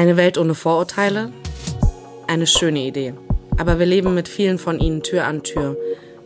[0.00, 1.30] Eine Welt ohne Vorurteile?
[2.26, 3.12] Eine schöne Idee.
[3.58, 5.76] Aber wir leben mit vielen von ihnen Tür an Tür,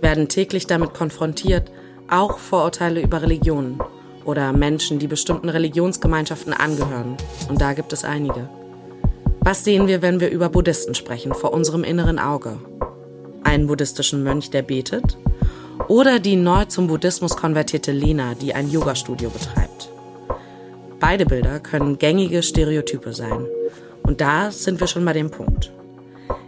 [0.00, 1.72] werden täglich damit konfrontiert,
[2.08, 3.80] auch Vorurteile über Religionen
[4.24, 7.16] oder Menschen, die bestimmten Religionsgemeinschaften angehören.
[7.48, 8.48] Und da gibt es einige.
[9.40, 12.58] Was sehen wir, wenn wir über Buddhisten sprechen, vor unserem inneren Auge?
[13.42, 15.18] Einen buddhistischen Mönch, der betet?
[15.88, 19.73] Oder die neu zum Buddhismus konvertierte Lena, die ein Yoga-Studio betreibt?
[21.06, 23.46] Beide Bilder können gängige Stereotype sein.
[24.04, 25.70] Und da sind wir schon bei dem Punkt.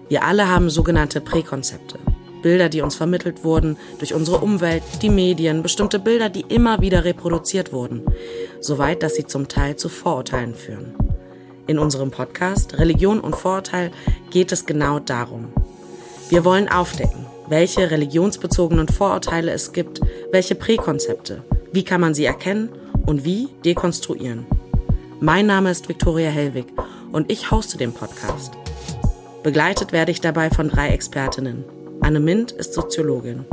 [0.09, 1.99] Wir alle haben sogenannte Präkonzepte.
[2.41, 7.05] Bilder, die uns vermittelt wurden durch unsere Umwelt, die Medien, bestimmte Bilder, die immer wieder
[7.05, 8.01] reproduziert wurden,
[8.59, 10.95] soweit dass sie zum Teil zu Vorurteilen führen.
[11.67, 13.91] In unserem Podcast Religion und Vorurteil
[14.31, 15.53] geht es genau darum.
[16.31, 20.01] Wir wollen aufdecken, welche religionsbezogenen Vorurteile es gibt,
[20.33, 22.71] welche Präkonzepte, wie kann man sie erkennen
[23.07, 24.47] und wie dekonstruieren.
[25.21, 26.67] Mein Name ist Viktoria Hellwig
[27.13, 28.53] und ich hoste den Podcast.
[29.43, 31.65] Begleitet werde ich dabei von drei Expertinnen.
[32.01, 33.45] Anne Mint ist Soziologin,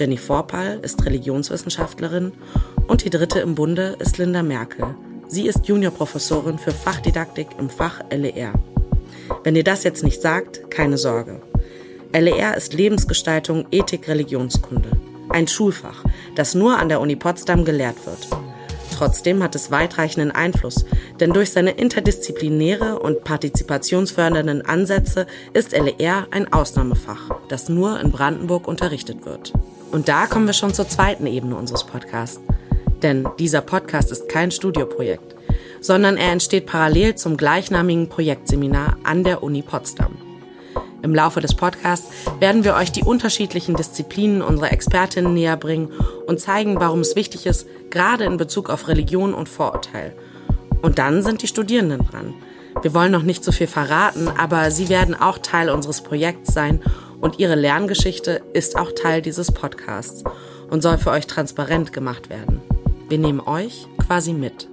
[0.00, 2.32] Jenny Vorpal ist Religionswissenschaftlerin
[2.86, 4.94] und die dritte im Bunde ist Linda Merkel.
[5.28, 8.54] Sie ist Juniorprofessorin für Fachdidaktik im Fach LER.
[9.44, 11.42] Wenn ihr das jetzt nicht sagt, keine Sorge.
[12.14, 14.90] LER ist Lebensgestaltung, Ethik, Religionskunde.
[15.28, 16.02] Ein Schulfach,
[16.34, 18.26] das nur an der Uni Potsdam gelehrt wird.
[19.00, 20.84] Trotzdem hat es weitreichenden Einfluss,
[21.20, 28.68] denn durch seine interdisziplinäre und partizipationsfördernden Ansätze ist LER ein Ausnahmefach, das nur in Brandenburg
[28.68, 29.54] unterrichtet wird.
[29.90, 32.40] Und da kommen wir schon zur zweiten Ebene unseres Podcasts.
[33.00, 35.34] Denn dieser Podcast ist kein Studioprojekt,
[35.80, 40.29] sondern er entsteht parallel zum gleichnamigen Projektseminar an der Uni Potsdam.
[41.02, 45.90] Im Laufe des Podcasts werden wir euch die unterschiedlichen Disziplinen unserer Expertinnen näher bringen
[46.26, 50.14] und zeigen, warum es wichtig ist, gerade in Bezug auf Religion und Vorurteil.
[50.82, 52.34] Und dann sind die Studierenden dran.
[52.82, 56.80] Wir wollen noch nicht so viel verraten, aber sie werden auch Teil unseres Projekts sein
[57.20, 60.24] und ihre Lerngeschichte ist auch Teil dieses Podcasts
[60.70, 62.60] und soll für euch transparent gemacht werden.
[63.08, 64.68] Wir nehmen euch quasi mit.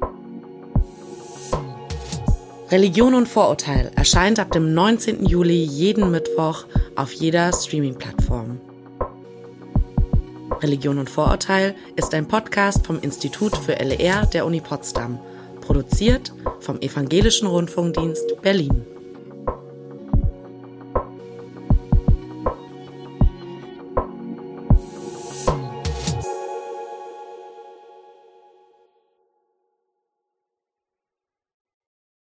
[2.70, 5.26] Religion und Vorurteil erscheint ab dem 19.
[5.26, 6.66] Juli jeden Mittwoch
[6.98, 8.60] auf jeder Streaming-Plattform.
[10.62, 15.18] Religion und Vorurteil ist ein Podcast vom Institut für LER der Uni Potsdam,
[15.62, 18.86] produziert vom Evangelischen Rundfunkdienst Berlin.